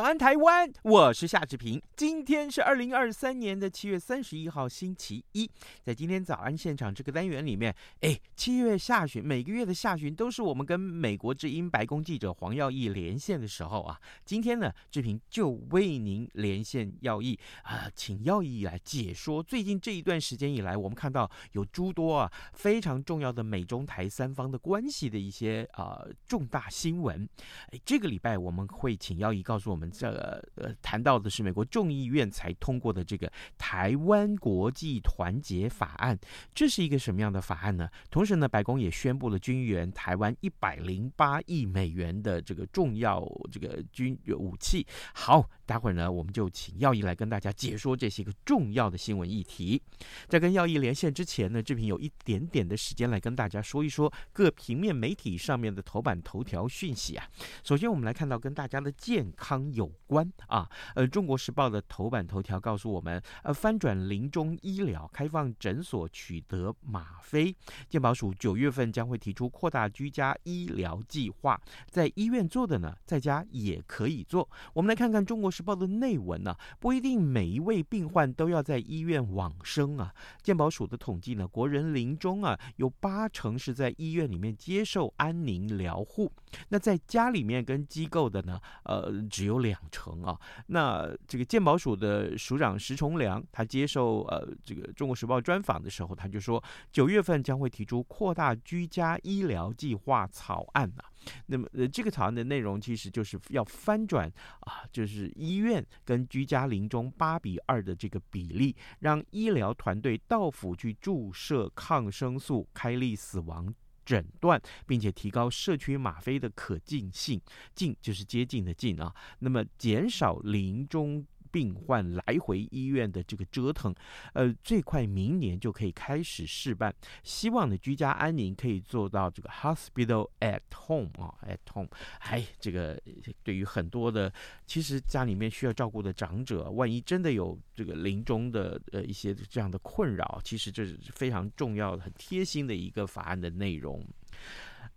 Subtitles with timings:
[0.00, 0.72] 早安，台湾！
[0.84, 1.78] 我是夏志平。
[1.94, 5.46] 今天是二零二三年的七月三十一号，星期一。
[5.82, 14.00] 在今天早安现场这个单元里面，哎，七月下旬，每个月的下旬都是我们跟美国之音白宫记者黄耀义连线的时候啊。
[14.24, 27.28] 今天呢，志平就为您连线耀义啊，请耀义来解说最近这一段时间以来，我们看到有诸多啊非常重要的美中台三方的关系的一些啊重大新闻。
[27.70, 29.89] 哎，这个礼拜我们会请耀义告诉我们。
[29.90, 30.08] 这
[30.54, 36.18] 呃谈到的是美国众议院才通过的这个台湾国际团结法案，
[36.54, 37.88] 这是一个什么样的法案呢？
[38.10, 44.86] 同时呢，白宫也宣布了军援台湾一百零八亿美元的这个重要这个军武器。
[45.14, 49.80] 好，待会儿呢，我们就请耀义来跟大家解说这些个重要的新闻议题。
[50.28, 57.28] 在跟耀义连线之前呢，志平有一点点的时间来跟大家说一说各平面媒体上面的头版头条讯息啊。
[57.62, 59.60] 首先，我们来看到跟大家的健康。
[59.80, 67.54] 有关啊，呃，《中国时报》的头版头条告诉我们，呃，翻转临终医疗，开放诊所取得吗啡。
[67.88, 74.46] 健保署九月份将会提出扩大居家医疗计划，在医院做的呢，在家也可以做。
[74.74, 80.12] 我们来看看《中国时报》的内文呢，不一定每一位病患都要在医院往生啊。
[80.42, 86.30] 健保署的统计呢，国人临终啊，有八成是在医院里面接受安宁疗护，
[86.68, 89.60] 那在家里面跟机构的呢，呃，只有。
[89.60, 101.04] 两两成啊，那这个健保署的署长石崇良，他接受呃这个《中国时报》专访的时候，他就说，九月份将会提出扩大居家医疗计划草案啊。
[101.46, 104.26] 那么呃这个草案的内容其实就是要翻转
[104.60, 113.72] 啊，就是医院跟居家临终八比二的这个比例，让医疗团队到府去注射抗生素，开立死亡。
[114.04, 117.40] 诊断，并且提高社区吗啡的可近性，
[117.74, 119.14] 近就是接近的近啊。
[119.38, 123.94] 那么减少临终病患来回医院的这个折腾，
[124.34, 126.94] 呃，最快明年就可以开始试办。
[127.22, 131.88] 希望呢，居家安宁可以做到这个 hospital at home 啊，at home。
[132.20, 133.00] 哎，这个
[133.42, 134.32] 对于很多的
[134.66, 144.06] 其实家里面需要照顾的长者，万一真的有这个临终的呃一些这样的困扰，其实这是非常重要的、很贴心的一个法案的内容。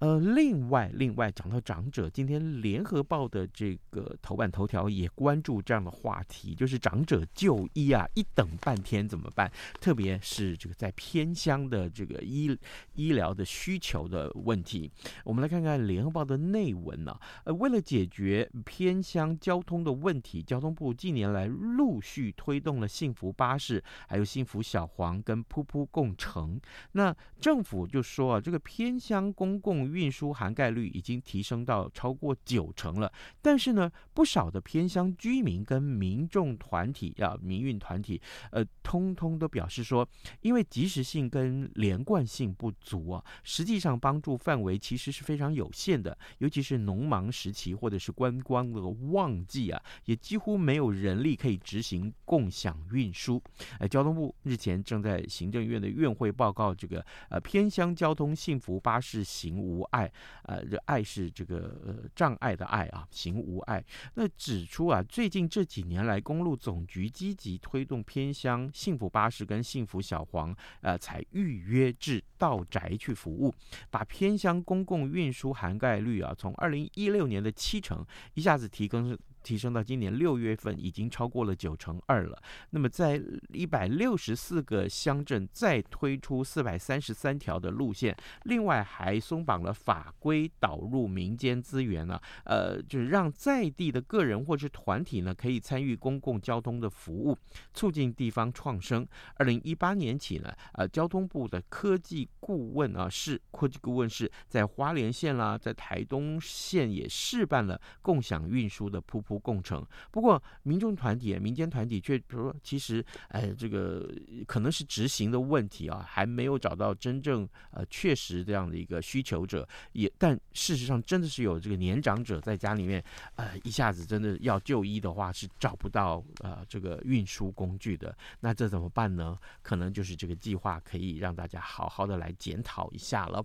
[0.03, 9.49] 呃，另外，另外讲到长者，今天联合报的这个头版头条也关注这样的话题，就是长者就医啊，一等半天怎么办？
[9.79, 12.53] 特别是这个在偏乡的这个医
[12.95, 14.91] 医疗的需求的问题。
[15.23, 26.59] 我们来看看联合报的内文呢、呃，为了解决偏乡交通的问题，交通部近年来陆续推动了幸福巴士，还有幸福小黄跟噗噗共乘。
[26.91, 33.11] 那政府就说啊，这个偏乡公共运输涵盖率已经提升到超过九成了，
[33.41, 38.21] 但是呢，不少的偏乡居民跟民众团体啊，民运团体，
[38.51, 40.07] 呃，通通都表示说，
[40.41, 48.81] 因为及时性跟连贯性不足啊，实际上帮助范围其实是非常有限的，尤其是农忙时期或者是观光的
[49.11, 53.41] 旺季啊，也几乎没有人力可以执行共享运输。
[53.79, 60.11] 呃，交通部日前正在行政院的院会报告这个呃偏乡交通幸福巴士行无碍，
[60.43, 63.83] 呃，这爱是这个呃障碍的碍啊，行无碍。
[64.13, 73.53] 那指出啊，最近这几年来，公路总局积极推动偏乡幸福巴士跟幸福小黄，呃，才预约至到宅去服务，
[73.89, 78.05] 把偏乡公共运输涵盖率啊，从二零一六年的七成
[78.35, 79.17] 一下子提升。
[79.43, 82.41] 提升到今年六月份已经超过了九成二了。
[82.69, 97.37] 那么在一百六十四个乡镇再推出四百三十三条的路线，另外还松绑了法规，导入民间资源呢，呃，就是让在地的个人或是团体呢可以参与公共交通的服务，
[97.73, 99.05] 促进地方创生。
[99.35, 109.32] 二零一八年起呢，呃，交通部的科技顾问啊，是科技顾问室在花莲县啦，在台东县也试办了共享运输的噗噗。
[109.39, 109.85] 共成。
[110.11, 114.09] 不过，民众团体、民间团体却比如说，其实，哎，这个
[114.45, 119.67] 可能是执行的问题啊，还没有找到真正呃确实这样的一个需求者。
[119.93, 123.03] 也，但事实上真的是有这个年长者在家里面，
[123.35, 128.15] 呃，一下子真的要就医的话是找不到呃这个运输工具的。
[128.39, 129.37] 那这怎么办呢？
[129.61, 133.43] 可能就是这个计划可以让大家好好的来检讨一下了。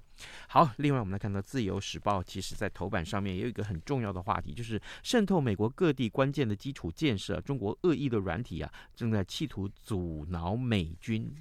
[0.49, 11.33] 好，另外我们来看到《自由时报》，其实在头版上面也有一个很重要的话题，就是渗透美国各地关键的基础建设，中国恶意的软体啊，正在企图阻挠美军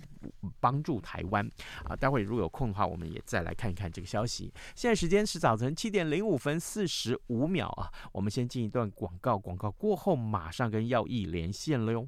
[0.60, 1.44] 帮助台湾
[1.84, 1.96] 啊。
[1.96, 4.54] 待会如果有空的话，我们也再来看一看这个消息。
[4.76, 12.08] 现在时间是早晨七点零五分四十五秒啊，我们先进一段广告，广告过后马上跟耀义连线了哟。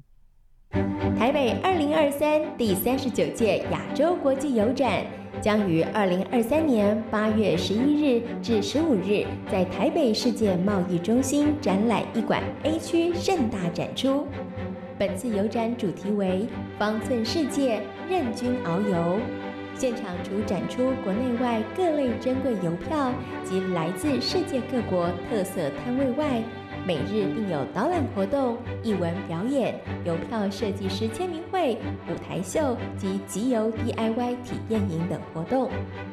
[0.70, 5.04] 台北二零二三第三十九届亚洲国际邮展
[5.40, 14.26] 将于二零二三年八月十一日至十五日在台北世界贸易中心展览一馆 A 区盛大展出。
[14.98, 16.46] 本次邮展主题为
[16.78, 19.18] “方寸世界，任君遨游”。
[19.74, 23.10] 现场除展出国内外各类珍贵邮票
[23.42, 26.42] 及来自世界各国特色摊位外，
[26.86, 31.74] 每日并有导览活动、艺文表演、邮票设计师签名会、
[32.08, 35.70] 舞台秀及集邮 DIY 体验营等活动，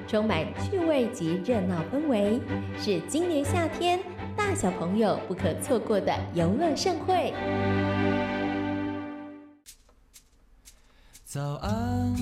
[0.07, 2.39] 充满趣味及热闹氛围，
[2.77, 3.99] 是今年夏天
[4.35, 7.33] 大小朋友不可错过的游乐盛会。
[11.23, 12.15] 早安，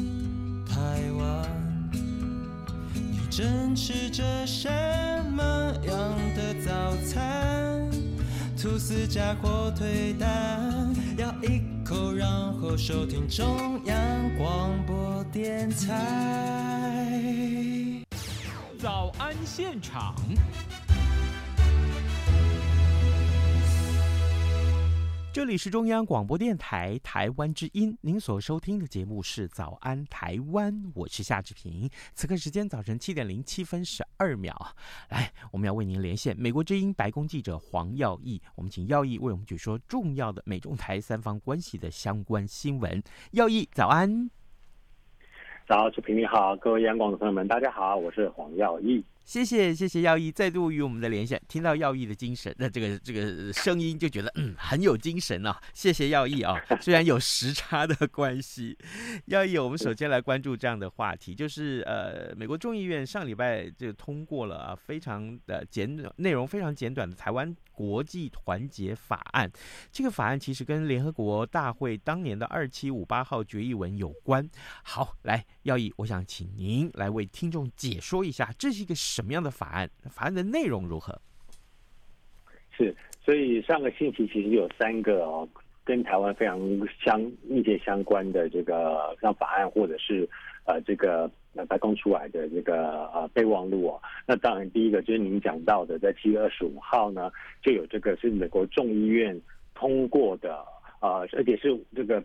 [0.68, 1.90] 台湾，
[2.94, 4.70] 你正吃着什
[5.32, 5.44] 么
[5.88, 7.45] 样的早餐？
[8.66, 13.96] 吐司加火腿蛋，咬一口，然后收听中央
[14.40, 17.14] 广播电台。
[18.80, 20.16] 早安现场。
[25.36, 31.90] 这里是中央广播电台台湾之音，您所收听的节目是《早安台湾》，我是夏志平。
[32.14, 34.56] 此刻时间早晨七点零七分十二秒，
[35.10, 43.04] 来，我们要为您连线美国之音白宫记者黄耀毅，我们请耀毅为我们解说重要的美中台三方关系的相关新闻。
[43.32, 44.30] 耀毅，早安！
[45.68, 49.04] 早，志平你好，各位央广的朋友们，大家好，我是黄耀毅。
[49.26, 55.60] 谢谢谢谢耀毅再度与我们的连线，听到耀毅的精神，那这个这个声音就觉得嗯很有精神啊！
[55.74, 58.78] 谢谢耀毅啊， 虽然有时差的关系，
[59.26, 69.52] 耀毅，我们首先来关注这样的话题，就是呃，美国众议院上礼拜就通过了啊，非常的简短，内容非常简短的台湾国际团结法案。
[69.92, 74.48] 这个法案其实跟联合国大会当年的二七五八号决议文有关。
[74.84, 78.94] 好，来耀义，我想请您来为听众解说一下，这是一个。
[79.16, 79.90] 什么样的法案？
[80.10, 81.18] 法案的内容如何？
[82.76, 85.48] 是，所以上个星期其实有三个哦，
[85.86, 86.60] 跟台湾非常
[87.02, 90.28] 相密切相关的这个像法案，或者是
[90.66, 94.02] 呃这个呃白宫出来的这个呃备忘录哦。
[94.28, 97.32] 那当然，第一个就是您讲到的，在七月二十五号呢，
[97.64, 99.40] 就有这个是美国众议院
[99.74, 100.60] 通过的、
[101.00, 102.22] 呃，而且是这个。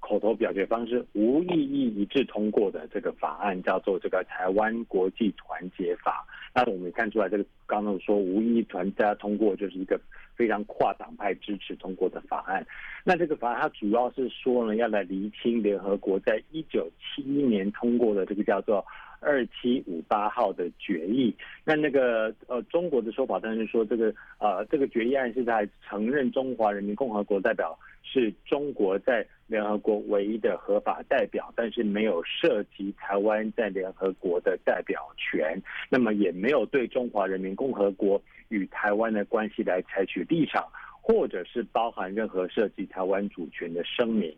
[0.00, 6.26] 口头表决方式无异议一致通过的这个法案叫做这个台湾国际团结法。
[6.54, 10.00] 那我们看出来，这个刚刚说无异议团大家通过，就是一个
[10.34, 12.66] 非常跨党派支持通过的法案。
[13.04, 18.84] 那这个法案它主要是说呢，要来厘清联合国在一九七一年通过的这个叫做
[19.20, 21.34] 二七五八号的决议。
[21.64, 29.26] 那那个呃中国的说法，当然是说这个呃这个决议案是在承认中华人民共和国代表是中国在。
[29.48, 35.58] 联合国唯一的合法代表，但是没有涉及台湾在联合国的代表权，
[35.88, 38.20] 那么也没有对中华人民共和国
[38.50, 40.68] 与台湾的关系来采取立场，
[41.08, 44.32] 或者是包含任何涉及台湾主权的声明。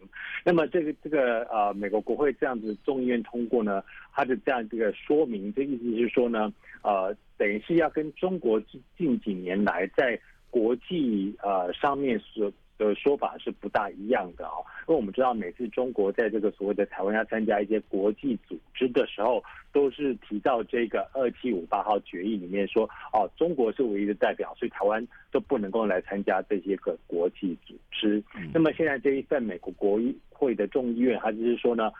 [0.44, 3.82] 那么这个这个呃，美国国会这样子众议院通过呢，
[4.14, 6.50] 它的这样这个说明，这意思是说呢，
[6.82, 8.62] 呃，等于是要跟中国
[8.96, 10.16] 近几年来在
[10.48, 12.50] 国际呃上面所。
[12.88, 28.22] 的说法是不大一样的哦，因为我们知道每次中国在这个所谓的台湾要参加一些国际组织的时候，都是提到这个二七五八号决议里面说，哦，中国是唯一的代表，所以台湾都不能够来参加这些个国际组织。
[28.52, 31.92] 那么现在这一份美国国会的众议院，它就是说呢，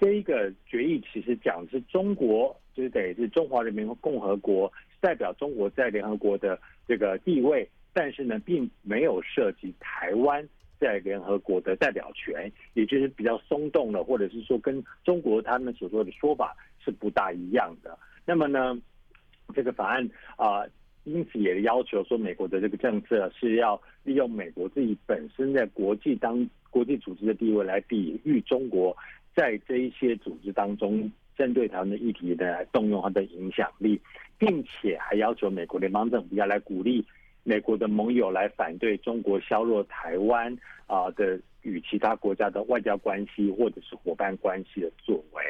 [0.00, 4.70] 这一个决议其实讲的是中国，就是等于是中华人民共和国
[5.00, 6.58] 代表中国在联合国的
[6.88, 7.68] 这个地位。
[7.98, 17.98] 但是呢，并没有涉及台湾在联合国的代表权，也就是比较松动了，或者是说跟中国他们所说的说法是不大一样的。
[18.24, 18.80] 那么呢，
[19.52, 20.62] 这个法案啊、
[21.02, 28.96] 因此也要求说，美国的这个政策是要利用美国自己本身在国际当国际组织的地位来抵御中国
[29.34, 34.00] 在这一些组织当中针对台湾的议题的动用它的影响力，
[34.38, 37.04] 并且还要求美国联邦政府要来鼓励
[37.48, 40.54] 美国的盟友来反对中国削弱台湾
[40.86, 41.40] 啊的。
[41.62, 45.42] 与其他国家的外交关系或者是伙伴关系的作为，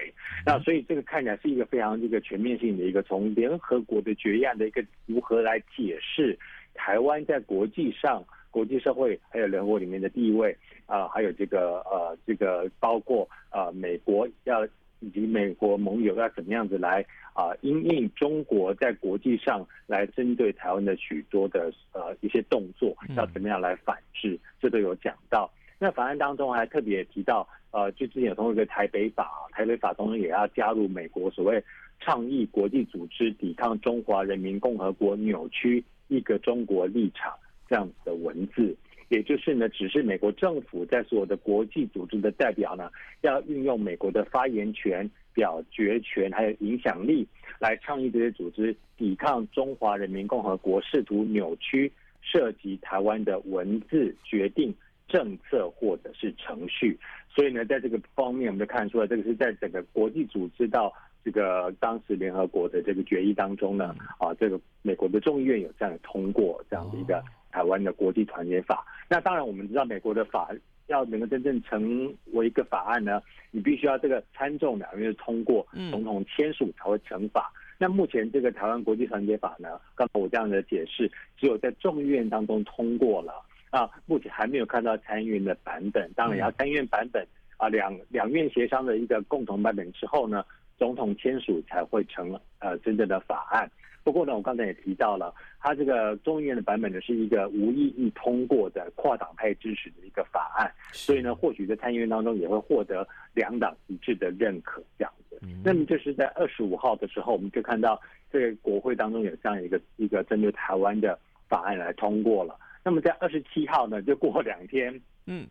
[0.45, 6.37] 那所以这个看起来是一个非常这个全面性的一个从联合国的决议案的一个如何来解释
[6.75, 14.67] 台湾在国际上、国际社会还有联合国里面的地位啊、还有这个呃这个包括呃美国要
[15.01, 25.51] 以及美国盟友要怎么样子来啊、呃、因应中国在国际上来针对台湾的许多的呃一些动作，要怎么样来反制，这都有讲到。
[25.79, 31.63] 那法案当中还特别提到，呃，就之前有通过一个台北法，台北法当中也要加入美国所谓
[32.01, 37.33] 倡议国际组织抵抗中华人民共和国扭曲一个中国立场
[37.69, 38.77] 这样子的文字，
[39.09, 42.91] 也就是呢，只是美国政府在所有的国际组织的代表呢，
[43.23, 47.27] 要运用美国的发言权、表决权还有影响力
[47.59, 54.75] 来倡议这些组织抵抗中华人民共和国试图扭曲涉及台湾的文字决定。
[55.11, 56.95] 政策或者是程序，
[57.31, 60.93] 所以呢，在这个方面，我们就看出来，这个是在整个国际组织到
[61.25, 68.87] 这个当时联合国的这个决议当中呢，啊，这个美国的众议院有这样的通过这样的一个台湾的国际团结法。
[69.09, 70.51] 那当然，我们知道美国的法
[70.87, 77.53] 要能够真正成为一个法案呢，你必须要这个参众两院通过，总统签署才会成法。
[77.79, 83.45] 那目前这个台湾国际团结法呢，刚才我这样的解释，只有在众议院当中通过了。
[83.71, 86.11] 啊，目前还没有看到参议院的版本。
[86.17, 87.23] 当然，要参议院版本
[87.59, 90.43] 啊，两两院协商的一个共同版本之后呢，
[90.79, 93.71] 总统签署才会成呃真正的法案。
[94.09, 105.39] 不过呢，我刚才也提到了，它这个众议院的版本呢是一个无异议通过的跨党派支持的一个法案，所以呢，或许在参议院当中也会获得两党一致的认可这样子。
[105.63, 108.01] 那么就是在二十五号的时候，我们就看到
[108.33, 112.59] 这个国会当中有这样一个一个针对台湾的法案来通过了。
[112.83, 115.47] 那么在二十七号呢，就过两天，嗯，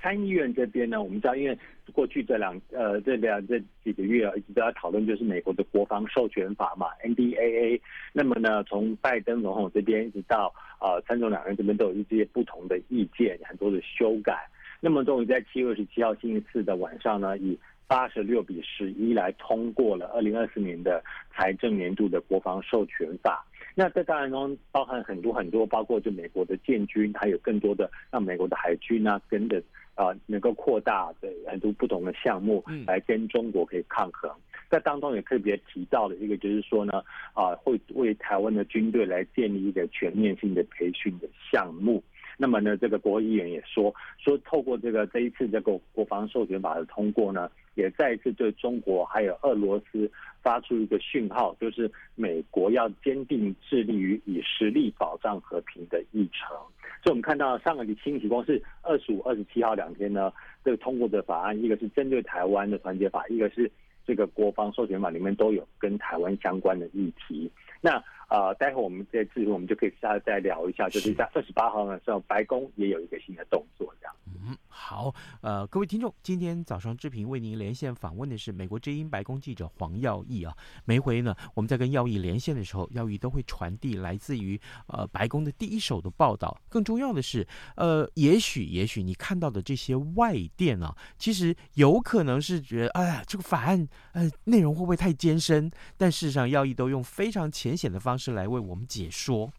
[0.00, 1.58] 参议院这边呢，我们知道，因为
[1.92, 7.80] 过去这两呃这两这几个月啊，一直都在讨论，就是美国的国防授权法嘛，NDAA。
[8.12, 14.48] 那么呢，从拜登总统这边一直到呃参众两院这边都有一些不同的意见，很多的修改。
[14.80, 21.02] 那么终于在七月二十七号星期四的晚上呢，以八十六比十一来通过了二零二四年的
[21.34, 23.44] 财政年度的国防授权法。
[23.74, 29.62] 那这当然中包含很多很多，包括就美国的建军，还有更多的让美国的海军啊，跟着
[30.00, 34.30] 啊能够扩大的很多不同的项目，来跟中国可以抗衡。
[34.70, 37.02] 在当中也特别提到的一个就是说呢，
[37.34, 42.02] 啊会为台湾的军队来建立一个全面性的培训的项目。
[42.40, 50.10] 那么呢，这个国会议员也说说透过这个这一次这个国防授权法的通过呢，也再一次对中国还有俄罗斯。
[50.42, 56.56] 发出一个讯号，就是美国要坚定致力于以实力保障和平的议程。
[57.04, 60.32] 所以，我们看到上个星期光是二十五、二十七号两天呢，
[60.64, 63.70] 这个通过的法案，一个是针对台湾的团结法，一个是
[64.06, 67.50] 这个国防授权法，里面都有跟台湾相关的议题。
[67.82, 74.14] 那、呃，待会我们在之后，我们就可以下再聊一下，就是在二十八号的时候，白宫也有一个新的动作，这样。
[74.42, 80.56] 嗯，好，呃，各位听众，今天早上志平为您连线访问的是美国之音白宫记者黄耀义啊。
[80.84, 86.56] 每回呢，我们在跟耀义连线的时候，耀义都会传递来自于呃白宫的第一手的报道。
[86.68, 87.44] 更重要的是，
[87.74, 95.68] 呃，也许也许你看到的这些外电啊，其实有可能是觉得，哎呀，这个法案呃内容会不会太艰深？
[95.96, 99.50] 但事实上，耀义都用非常浅显的方式是来为我们解说。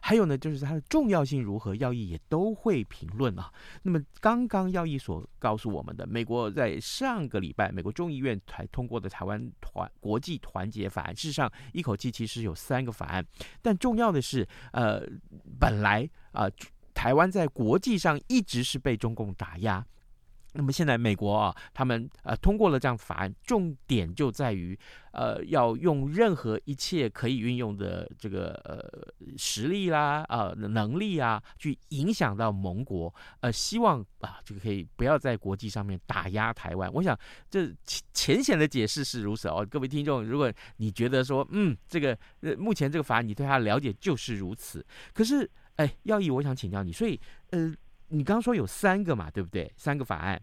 [0.00, 3.52] 还有呢，就是它的重要性如何，耀毅也都会评论啊。
[3.82, 13.26] 那么刚刚耀毅所告诉我们的，美国在上个礼拜，美国众议院才通过的台湾团国际团结法案，事实上一口气其实有三个法案，
[13.60, 15.02] 但重要的是，呃，
[15.58, 16.46] 本来啊，
[16.94, 19.84] 台湾在国际上一直是被中共打压。
[20.56, 24.78] 那么现在美国啊，他们呃通过了这样法案，重点就在于
[25.12, 36.90] 呃要用任何一切可以运用的这个呃实力啦啊、呃、能力啊，去影响到盟国，呃希望啊这个可以不要在国际上面打压台湾。
[36.92, 37.18] 我想
[37.50, 47.20] 这浅浅显的解释是如此哦，各位听众，如果你觉得说嗯这个呃目前这个法案你对它的了解就是如此，可是哎耀毅，我想请教你，所以
[47.50, 47.74] 呃。
[48.08, 49.72] 你刚说有三个嘛，对不对？
[49.76, 50.40] 三个法案。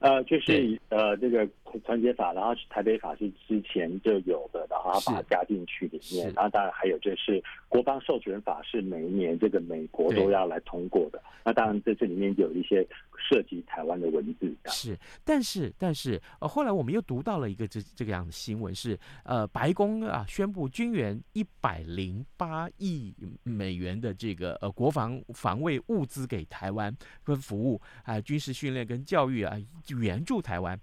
[0.00, 1.46] 呃，就是呃，这个
[1.84, 14.54] 团结法，然后台北法是之前就有的，然后他把它加进去里面，然后当然还有就是国防授权法是每一年这个美国都要来通过的，那当然在这里面有一些涉及台湾的文字。
[14.66, 29.56] 是，但是但是呃，后来我们又读到了一个这这个样的新闻是，呃，白宫啊宣布军援一百零八亿美元的这个呃国防防卫物资给台湾跟服务啊、呃、军事训练跟教育啊。
[29.88, 30.78] 援助台湾，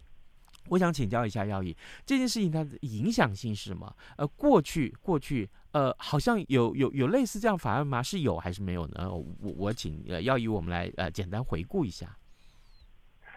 [0.70, 1.76] 我想请教一下耀义，
[2.06, 3.96] 这件事情它的影响性是什么？
[4.18, 8.02] 呃，过去过去呃，好像有有有类似这样法案吗？
[8.02, 9.12] 是有还是没有呢？
[9.12, 12.16] 我我请呃耀义我们来呃简单回顾一下。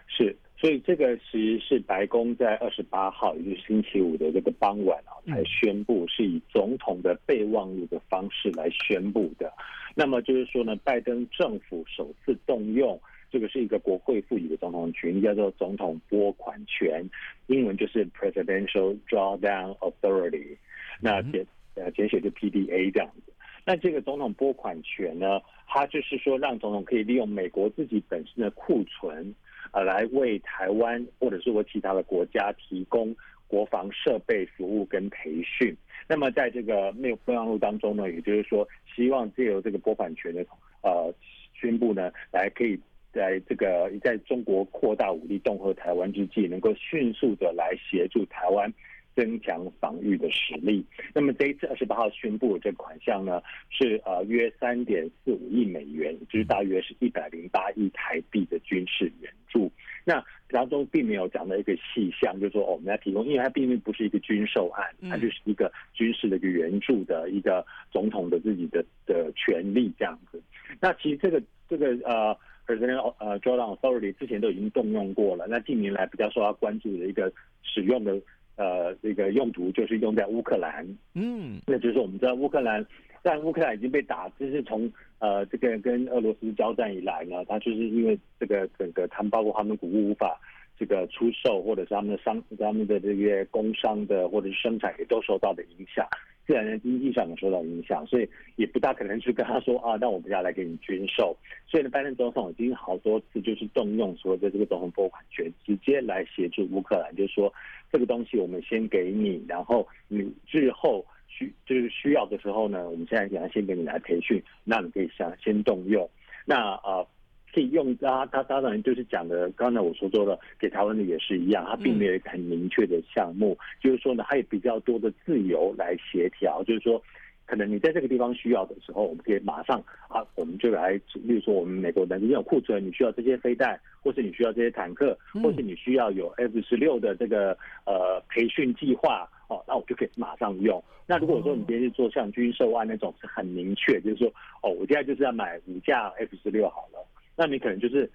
[0.07, 9.53] 是，所以这个其实是白宫在二十八号，也就是星期五的这个傍晚啊，才宣布是以总统的备忘录的方式来宣布的。
[9.93, 12.99] 那么就是说呢，拜登政府首次动用。
[13.31, 17.07] 这个是一个国会赋予的总统权，叫做总统拨款权，
[17.47, 20.57] 英文就是 Presidential Drawdown Authority，
[20.99, 21.45] 那简
[21.75, 23.31] 呃简写就 PDA 这样子。
[23.65, 29.35] 那这个总统拨款权呢，它就是说让总统可以利用美国自己本身的库存，
[29.73, 33.15] 呃，来为台湾或者是为其他的国家提供
[33.47, 35.75] 国防设备、服务跟培训。
[36.07, 40.43] 那么在这个备忘录当中呢，也就是说，希望借由这个拨款权的
[40.81, 41.13] 呃
[41.53, 42.79] 宣布呢，来可以。
[43.11, 48.71] 在这个在中国扩大武力恫吓台湾之际，能够迅速的来协助台湾
[49.15, 50.85] 增强防御的实力。
[51.13, 59.71] 那么这一次二十八号宣布的这款项呢，是呃约三点四五亿美元，就是大约是一百零八亿台币的军事援助。
[60.05, 70.41] 那当中并没有讲到一个细项，就是说哦，我们要提供，因为它并不是一个军售案，它就是一个军事的一个援助的一个总统的自己的的权利这样子。
[70.79, 72.37] 那其实这个这个呃。
[72.69, 75.47] President 呃，Drawdown Authority 之前都已经动用过了。
[75.49, 77.33] 那近年来比较受到关注的一个
[77.63, 78.15] 使用的
[78.57, 80.87] 呃这个用途，就是用在乌克兰。
[81.15, 82.85] 嗯，那就是我们知道乌克兰，
[83.23, 90.39] 但乌克兰已经被打，就是从呃这个跟俄罗斯交战以来呢，它就是因为这个整个他们包括他们谷物无法
[90.77, 96.07] 这个出售，或者是他们的商他们的这些工商的或者是生产也都受到的影响。
[96.49, 101.37] 自然的经济上也受到影响，所以也不大可能去跟他说啊，那我们要来给你军售。
[101.67, 107.53] 所以呢，拜登总统已经好多次就是动用所谓的这个总统拨款权，直接来协助乌克兰，就是说
[107.91, 116.09] 这个东西我们先给你，然后你日后需就是需要的时候呢，我们现在想要先给你来培训，那你可以想先动用。
[116.45, 117.05] 那啊。
[117.53, 127.01] 可以用它，它当然就是讲的，刚才我说过了，给台湾的也是一样，它并没有一个很明确的项目，嗯、就是说呢，他有比较多的自由来协调，就是说，
[127.45, 140.81] 可能你在这个地方需要的时候，我们可以马上啊，我们就来，例如说我们美国的这种库存，你需要这些飞弹，或是你需要这些坦克，或是你需要有 F 十六的这个呃培训计划，哦，那我就可以马上用。
[141.07, 144.27] 那如果说你今天是做像军售案那种是很明确，就是说，
[144.61, 147.03] 哦，我现在就是要买五架 F 十六好了。
[147.39, 148.11] 那你可能就是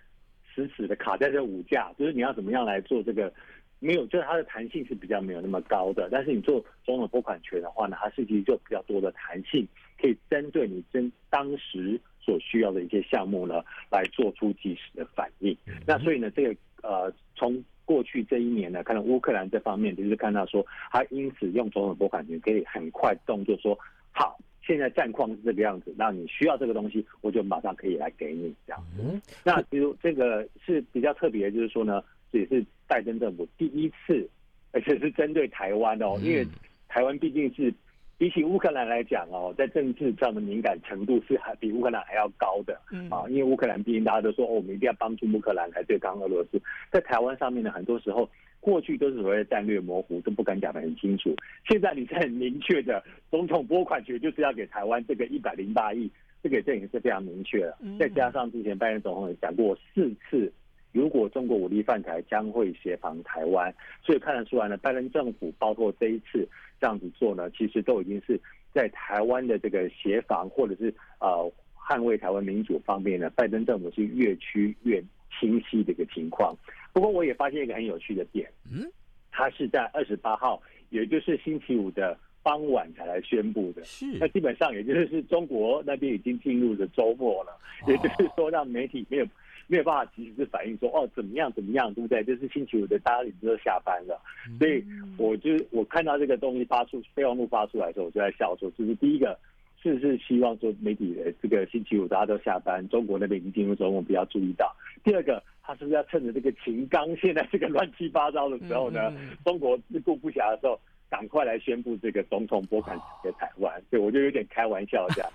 [0.55, 3.33] 死死的卡在这五架，就是你要怎么样来做这个，
[3.79, 6.11] 没有，就是它的弹性是比较没有那么高的。
[6.13, 9.67] 但是你做总统拨款权的话呢，它是其实就比较多的弹性，
[9.99, 15.57] 可以针对你真当时所需要的一些项目呢，来做出及时的反应。
[15.87, 23.79] 那所以呢，这个呃，从过去这一年呢，看到乌克兰这方面，就是看到说，他因此用总统拨款权可以很快动作说
[24.13, 24.39] 好。
[24.67, 28.83] 现在战况是这个样子，那你需要这个东西，我就马上可以来给你这样。
[28.99, 34.29] 嗯，那比如这个是比较特别的，就是说呢，这也是拜登政府第一次，
[34.73, 36.47] 而且是针对台湾哦，因为
[36.89, 37.73] 台湾毕竟是
[38.17, 42.81] 比起乌克兰来讲哦，在政治上的敏感程度是还比乌克兰还要高的。
[42.91, 48.29] 嗯啊，因为乌克兰毕竟大家都说哦，我们一定要帮助乌克兰来对抗俄罗斯，在台湾上面呢，很多时候。
[48.65, 51.37] 过去都是所谓的战略模糊，都不敢讲得很清楚。
[51.69, 56.11] 现在你是很明确的，总统拨款权就是要给台湾这个一百零八亿，
[56.43, 57.77] 这个这已经是非常明确了。
[58.01, 60.51] 再加上之前拜登总统也讲过四次，
[60.93, 63.71] 如果中国武力犯台，将会协防台湾。
[64.03, 66.49] 所以看得出来呢，拜登政府包括这一次
[66.81, 68.41] 这样子做呢，其实都已经是
[68.73, 75.05] 在台湾的这个协防或者是呃捍卫台湾民主方面呢，拜登政府是越趋越
[75.39, 76.57] 清晰的一个情况，
[76.95, 78.91] 不过我也发现一个很有趣的点，嗯，
[79.31, 89.27] 他是在二十八号，也就是星期五的傍晚才来宣布的，是，那基本上也就是中国那边已经进入了周末了，也就是说让媒体没有
[89.67, 92.23] 没有办法及时反映说哦怎么样怎么样，对不对？
[92.23, 94.19] 就是星期五的大家已经都下班了，
[94.59, 94.83] 所以
[95.19, 99.37] 我就我看到这个东西发出备忘录发出来的时候，我就在笑说，就是第一个。
[99.83, 104.75] 是不是希望说媒体的这个星期五大家都下班，中国那边已经进入周末，不要注意到。
[105.05, 113.83] 第二个，他是不是要趁着这个秦刚现在这个乱七八糟的时候呢，嗯、中国自顾不暇的时候，赶快来宣布这个总统拨款给台湾？
[113.91, 115.31] 对，我就有点开玩笑这样。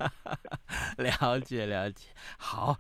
[0.98, 2.78] 了解了解，好。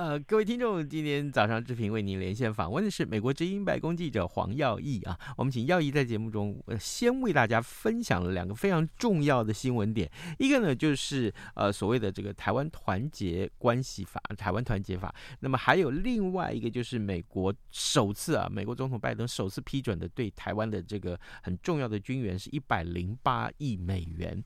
[0.00, 5.14] 呃，各位听众，今天早上志平为您连线访问的是美国之音白宫记者黄耀毅啊。
[5.36, 24.42] 我们请耀毅在节目中先为大家分享了两个非常重要的新闻点，一个呢就是呃所谓的这个台湾团结关系法、台湾团结法，那么还有另外一个就是美国首次啊，美国总统拜登首次批准的对台湾的这个很重要的军援是一百零八亿美元。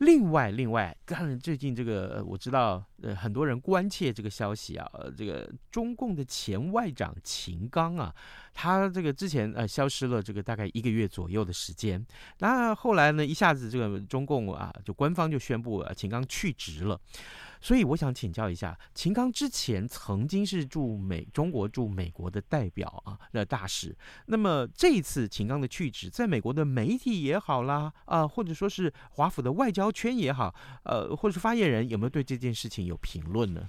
[0.00, 8.14] 另外，另外，当然最近这个我知道，呃，很多人关切这个消息啊，呃，这个中共的前外长秦刚啊，
[8.54, 12.04] 他这个之前呃消失了这个大概一个月左右的时间，
[12.38, 17.00] 那后来呢，一下子这个中共啊，就官方就宣布啊秦刚去职了。
[17.58, 23.96] 所以我想请教一下，秦刚之前曾经是驻美中国驻美国的代表啊，那大使。
[24.26, 30.54] 那么这一次秦刚的去职，在美国的媒体也好啦，啊、或者说是华府的外交圈也好，
[30.84, 33.68] 呃，或者是发言人有没有对这件事情有评论呢？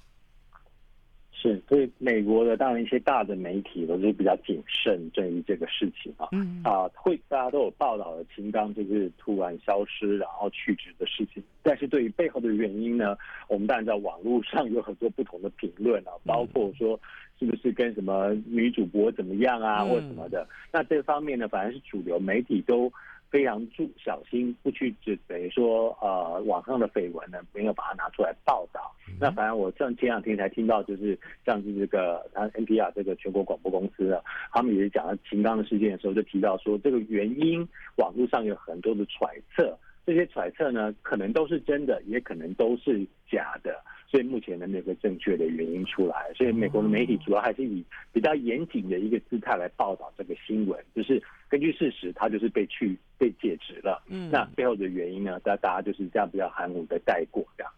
[1.39, 6.63] 是，所以美国的当然一些大的媒体都是比较谨慎对于这个事情啊，嗯。
[6.63, 13.15] 啊，会大家都有报道的秦刚就是突然消失然后去职的事情，但是对于背后的原因呢，
[13.47, 16.99] 我们当然在网络上有很多不同的评论啊，包括说
[17.37, 22.91] 是不是跟什么女主播怎么样啊，或什么的，那这方面呢，反而是主流媒体都。
[23.29, 28.93] 非常注小心，不去指等于说，呃，网上的绯闻呢，没有把它拿出来报道。
[29.09, 43.83] 嗯、那反正我像前两天才听到，就是像是这个，他 NPR 这个全国广播公司啊，他们也是讲到秦刚的事件的时候，就提到说，这个原因网络上有很多的揣测，这些揣测呢，可能都是真的，也可能都是假的。
[44.09, 54.01] 所以目前呢，没有个正确的原因出来，所以美国的媒体主要还是以比较严谨的一个姿态来报道这个新闻，就是根据事实，他就是被去被解职了。
[54.07, 57.73] 嗯，那背后的原因呢，大大家就是这样比较含糊的带过这样。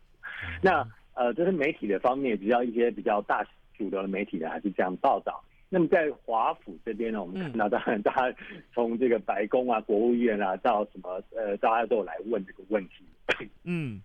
[0.62, 3.44] 那呃，这是媒体的方面，比较一些比较大
[3.76, 5.44] 主流的媒体呢，还是这样报道。
[5.70, 8.38] 那么在华府这边呢，我们看到当然大家
[8.74, 13.06] 从这个白宫啊、国务院啊到什么呃，大家都有来问这个问题。
[13.64, 14.02] 嗯。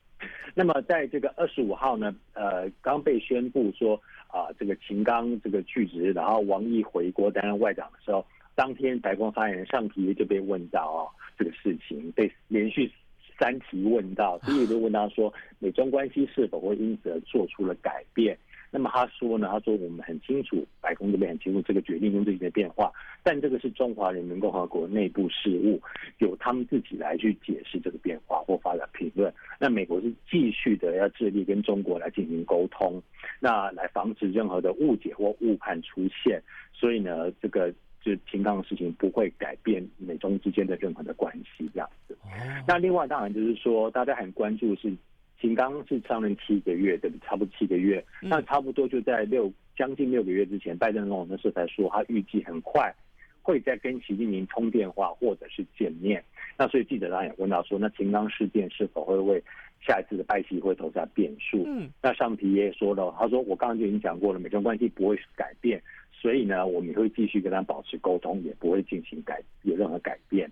[0.54, 3.94] 那么在这个二十五号呢，呃，刚被宣布说
[4.28, 8.24] 啊、呃，这个秦刚这个去职，然后王毅回国担任外长的时候，
[8.54, 11.02] 当天白宫发言人上皮就被问到哦，
[11.36, 12.90] 这个事情被连续
[13.38, 18.38] 三题问到，第一个就问到说，美中关系是否会因此而做出了改变？
[18.74, 22.90] 那么他说呢，他说我们很清楚，白宫这边很清楚这个决定跟最近的变化，
[23.22, 25.80] 但这个是中华人民共和国内部事务，
[26.18, 29.32] 由他们自己来去解释这个变化或发表评论。
[29.60, 33.00] 那美国是继续的要致力跟中国来进行沟通，
[33.38, 36.42] 那来防止任何的误解或误判出现。
[36.72, 42.18] 所以呢，这个就秦刚的事情不会改变美中之间的任何的关系这样子。
[42.66, 44.92] 那另外当然就是说，大家很关注是。
[45.40, 52.94] 秦刚是上任七个月的，差不多七个月，那差不多就在六将近六个月之前，拜登总统那时候才说，他预计很快
[53.42, 56.24] 会再跟习近平通电话或者是见面。
[56.56, 59.42] 那所以记者当然也问到说，那秦刚事件是否会为
[59.86, 61.64] 下一次的拜习会投下变数？
[61.66, 70.50] 嗯，那上皮也说了，他说我刚刚就已经讲过了，美中关系不会改变，所以呢，我们会继续跟他保持沟通，也不会进行改有任何改变。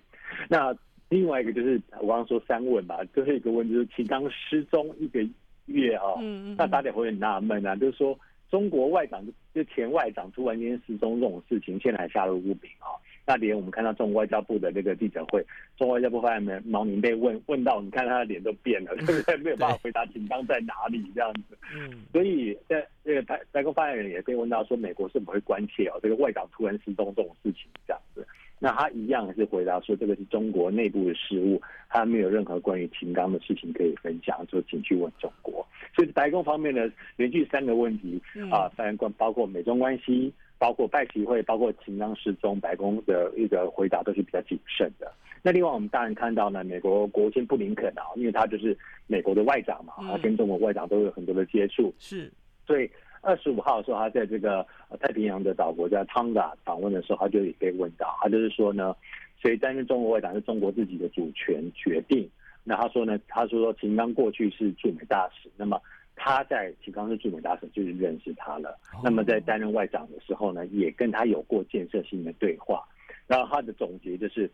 [0.49, 0.77] 那。
[1.13, 5.21] 另外一个就是我刚刚说三问吧，最后一个问就是秦刚失踪一个
[5.67, 8.19] 月啊、哦，嗯嗯、那大家会很纳闷啊，就是说
[8.51, 9.23] 中国外长
[9.55, 12.97] 就前外长突然间失踪这种事情，现在还下落不明啊。
[13.25, 15.45] 那连我们看到中国外交部的那个记者会，
[15.77, 19.37] 中国外交部发言人毛宁被问问到，你看他的脸都变了，对不对？
[19.37, 21.57] 没有办法回答秦刚在哪里这样子。
[21.77, 28.27] 嗯，所以在这个白白宫发言人也被问到说，美国是否会关切哦这个外长突然失踪这种事情这样子。
[28.63, 35.67] 那他一样是回答说，这个是中国内部的事务，他没有任何关于秦刚的事情可以分享，就请去问中国。
[35.97, 38.23] 所以白宫方面呢，连续三个问题
[38.53, 45.13] 啊，当然关包括美中关系，包括拜习会，包括秦刚失踪，白宫的一个回答都是比较谨慎的。
[45.43, 52.33] 那另外我们当然看到呢，美国国务卿布林肯啊，因为他就是美国的外长嘛，他跟中国外长都有很多的接触，是，
[52.65, 52.89] 所以。
[53.23, 54.67] 二十五号的时候，他在这个
[55.01, 58.95] 太平洋的岛国叫汤加访问的时候，他就也被问到，他就是说呢，
[59.41, 62.29] 谁担任中国外长是中国自己的主权决定。
[62.65, 65.81] 那他说呢，他说秦刚过去是驻美大使，那么
[66.15, 68.79] 他在秦刚是驻美大使就是认识他了。
[69.03, 72.83] 那么在担任外长的时候呢，也跟他有过建设性的对话。
[73.27, 74.51] 然后他的总结就是。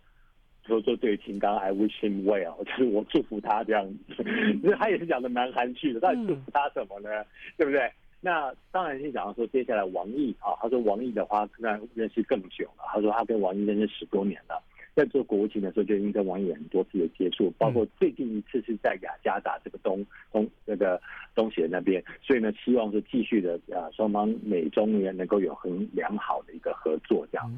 [0.67, 3.99] 说说对秦刚，I wish him well， 就是我祝福他这样子。
[4.19, 7.09] 其 实他也是讲的蛮含蓄的，到底祝福他什么呢？
[7.23, 7.27] 嗯、
[7.57, 7.91] 对不对？
[8.21, 12.85] 那当然是讲到说，接下来王毅啊，他说王毅的话，当然认识更久了。
[12.93, 14.63] 他说他跟王毅认识十多年了。
[14.95, 21.01] 在做国务卿的时候，就已经跟王毅有很多次的接触，包括最近一次是在雅加达这个东东那个
[21.37, 27.49] 东协那边，所以呢，希望是继续的啊，双方美中也能够有很良好的一个合作这样。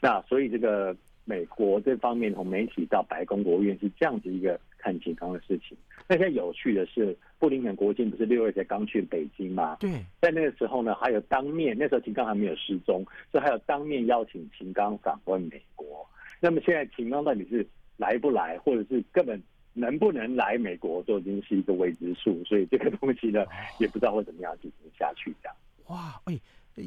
[0.00, 5.76] 那所以这个美国这方面从媒体到白宫国务院是这样子一个看情况的事情。
[6.08, 9.76] 那现在有趣的是，布林肯国务卿不是六月才刚去北京吗？
[9.78, 16.08] 对，在那个时候呢，还有当面那时候秦刚还没有失踪，所以还有当面邀请秦刚访问美国。
[16.40, 17.66] 那么现在秦刚到底是
[17.98, 19.42] 来不来，或者是根本
[19.74, 22.42] 能不能来美国，都已经是一个未知数。
[22.44, 23.44] 所以这个东西呢，
[23.78, 25.34] 也不知道会怎么样进行下去。
[25.42, 25.56] 这样。
[25.88, 26.40] 哇，哎，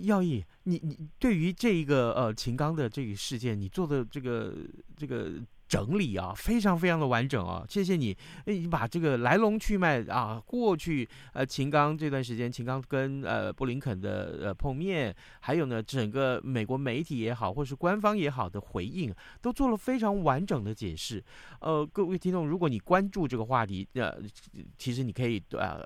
[0.04, 4.52] 耀毅，你你对于这一个呃秦刚的这个事件，你做的这个
[4.98, 5.34] 这个。
[5.72, 21.24] 整理啊，非常非常的完整啊，谢谢你，你把这个来龙去脉啊，过去呃秦刚这段时间，秦刚跟呃布林肯的呃碰面，还有呢整个美国媒体也好，或是官方也好的回应，都做了非常完整的解释。
[21.62, 24.18] 呃，各位听众，如果你关注这个话题，呃，
[24.78, 25.82] 其实你可以呃，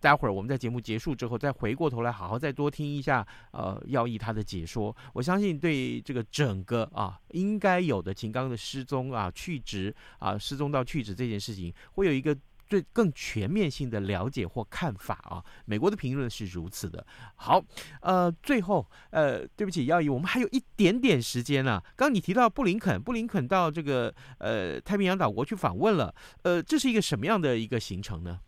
[0.00, 4.96] 待会儿我们在节目结束之后，再回过头来好好再多听一下呃耀毅他的解说。
[5.12, 9.17] 我相信对这个整个啊应该有的秦刚的失踪啊。
[9.18, 12.36] 啊，去职啊，失踪到去职这件事情，会有一个
[12.68, 15.44] 最更全面性的了解或看法啊。
[15.64, 17.04] 美国的评论是如此的。
[17.34, 17.60] 好，
[18.00, 28.38] 呃，最后，呃，对不起，耀毅，我们还有一点点时间呢、刚你提到布林肯，布林肯到这个呃太平洋岛国去访问了，呃，这是一个什么样的一个行程呢？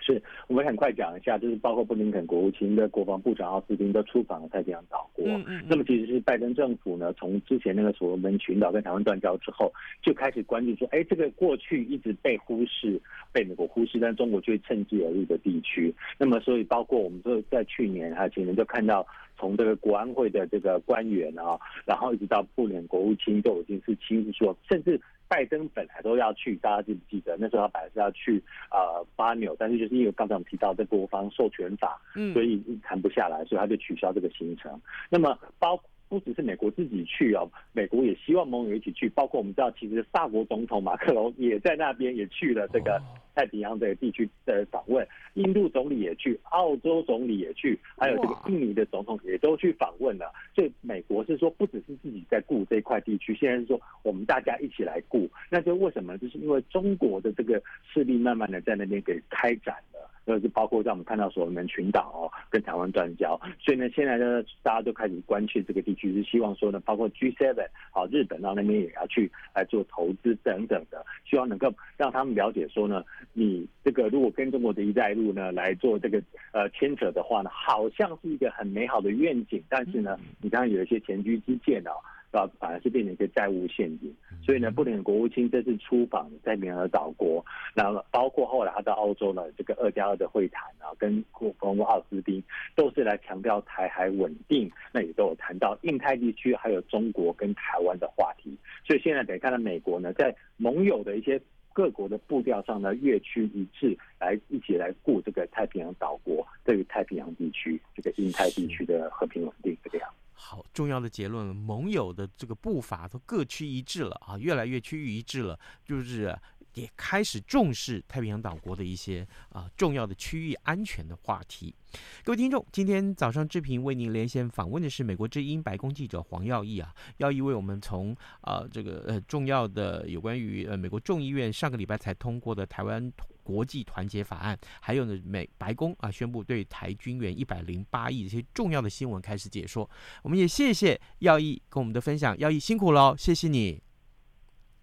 [0.00, 5.22] 是，我们很快讲一下，就是包括布林肯国务卿的国防部长奥斯汀都出访了太平洋岛国。
[5.26, 5.62] 嗯嗯。
[5.68, 9.70] 那么其实是拜登政府呢，从之前那个所罗门群岛跟台湾断交之后，
[10.02, 12.98] 就开始关注说，哎，这个过去一直被忽视、
[13.30, 15.94] 被美国忽视，但中国却趁机而入的地区。
[16.16, 19.06] 那么所以包括我们说在去年还有前年就看到，
[19.36, 24.98] 从这个国安会的这个官员啊，然后一直到布林肯国务卿都已经是亲自说，甚至。
[25.28, 27.36] 拜登本来都要去，大家记不记得？
[27.38, 34.80] 那时候他本来是要去呃巴纽，但是就是因为刚才我们提到这国防授权法，嗯，所以谈不下来，所以他就取消这个行程。
[35.10, 43.00] 那么包不只是美国自己去哦，美国也希望盟友一起去，包括我们知道，其实法国总统马克龙也在那边也去了这个
[43.34, 50.32] 太平洋的地区的访问，印度总理也去，澳洲总理也去，还有这个印尼的总统也都去访问了。
[50.54, 55.28] 所以美国是说，不只是自己在顾这块地区，现在是说我们大家一起来顾。
[55.50, 56.16] 那就为什么？
[56.18, 60.10] 就是因为中国的这个势力慢慢的在那边给开展了。
[60.28, 67.56] 就是包括在我们看到所罗门群岛哦，跟台湾断交，所以呢，现在呢，大家都开始关切这个地区，是希望说呢，包括 G7
[67.90, 81.92] 好，日本到那边也要去来做投资等等的，希望能够让他们了解说呢，你这个如果跟中国的一带一路呢来做这个呃牵扯的话呢，好像是一个很美好的愿景，但是呢，你刚刚有一些前车之鉴哦。
[82.30, 84.14] 啊，反而是变成一个债务陷阱。
[84.42, 92.42] 所以呢，布林肯国务卿这次出访太平洋岛国，那包括后来他到澳洲呢，这个二加二的会谈啊，跟国防部奥斯汀
[92.74, 98.56] 都是来强调台海稳定，那也都有谈到印太地区还有中国跟台湾的话题。
[98.86, 101.40] 所以现在得看到美国呢，在盟友的一些
[101.72, 110.08] 各国的步调上呢，越趋一致，来一起来顾这个太平洋岛国对于太平洋地区这个印太地区的和平稳定这个样。
[110.40, 116.38] 好，重要的结论，盟友的这个步伐都各趋一致了啊，越来越趋于一致了，就是
[116.74, 121.74] 也开始重视太平洋岛国的一些啊重要的区域安全的话题。
[122.22, 133.12] 各位听众，今天早上志平为您连线访问的是美国之音白宫记者黄耀毅啊，耀毅为我们从啊这个呃重要的有关于呃美国众议院上个礼拜才通过的台湾。
[133.48, 139.88] 国际团结法案，还有呢，美白宫啊宣布对台军援一百零八亿这些重要的新闻开始解说。
[140.22, 143.82] 我们也谢谢耀义跟我们的分享，耀义辛苦喽，谢谢你。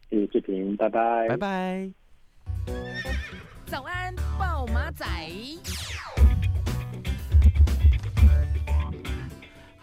[0.10, 1.92] 谢谢志平，拜拜，拜拜。
[3.68, 5.06] 早安，暴马仔。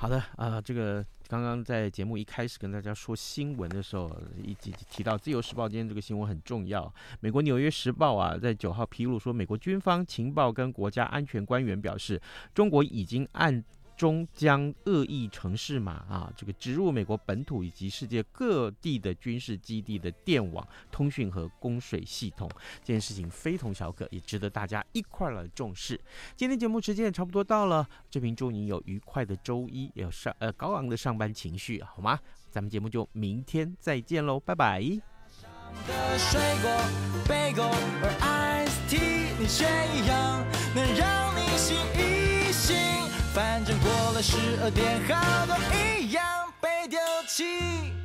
[0.03, 1.05] 好的啊、这个。
[1.29, 4.11] 刚刚在节目一开始跟大家说新闻的时候，
[4.43, 6.93] 一提提到《自由时报》今天这个新闻很重要。
[7.21, 12.21] 美国《纽约时报》啊，在九号披露说，美国军方情报跟国家安全官员表示，
[12.53, 13.65] 中国已经按。
[14.03, 22.51] 中将恶意城市嘛啊这个植入美国本土以及世界各地的军事基地的电网通讯和供水系统
[22.83, 26.01] 这件事情非同小可也值得大家一块来重视
[26.35, 32.19] 今天节目时间也差不多到了这边祝你有愉快的周一也有上呃高昂的上班情绪好吗
[32.51, 34.83] 咱们节目就明天再见喽拜拜
[36.19, 37.73] 水果
[39.43, 43.02] 你一样能让你醒一醒
[43.35, 46.23] 反正过了十二点，好多一样
[46.61, 48.02] 被丢弃。